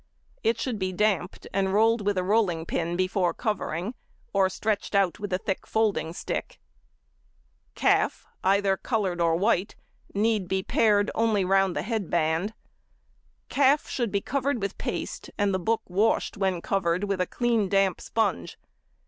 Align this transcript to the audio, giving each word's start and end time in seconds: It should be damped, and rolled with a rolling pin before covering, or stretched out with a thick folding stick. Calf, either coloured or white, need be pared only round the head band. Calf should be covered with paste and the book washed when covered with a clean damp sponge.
It 0.43 0.59
should 0.59 0.79
be 0.79 0.91
damped, 0.91 1.45
and 1.53 1.75
rolled 1.75 2.03
with 2.03 2.17
a 2.17 2.23
rolling 2.23 2.65
pin 2.65 2.95
before 2.97 3.35
covering, 3.35 3.93
or 4.33 4.49
stretched 4.49 4.95
out 4.95 5.19
with 5.19 5.31
a 5.31 5.37
thick 5.37 5.67
folding 5.67 6.11
stick. 6.11 6.59
Calf, 7.75 8.25
either 8.43 8.77
coloured 8.77 9.21
or 9.21 9.35
white, 9.35 9.75
need 10.15 10.47
be 10.47 10.63
pared 10.63 11.11
only 11.13 11.45
round 11.45 11.75
the 11.75 11.83
head 11.83 12.09
band. 12.09 12.55
Calf 13.47 13.87
should 13.87 14.11
be 14.11 14.21
covered 14.21 14.59
with 14.59 14.79
paste 14.79 15.29
and 15.37 15.53
the 15.53 15.59
book 15.59 15.83
washed 15.87 16.35
when 16.35 16.63
covered 16.63 17.03
with 17.03 17.21
a 17.21 17.27
clean 17.27 17.69
damp 17.69 18.01
sponge. 18.01 18.57